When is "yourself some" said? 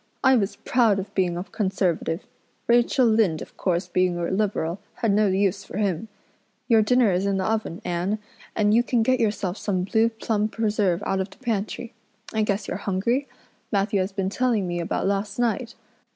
9.19-9.83